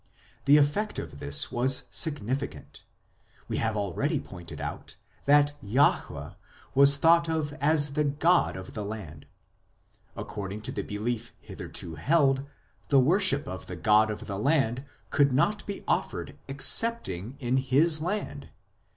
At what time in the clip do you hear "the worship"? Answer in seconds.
12.87-13.47